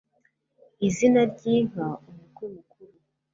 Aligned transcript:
izina 0.87 1.21
ry'inka 1.31 1.85
umukwe 2.07 2.45
mukuru 2.53 2.95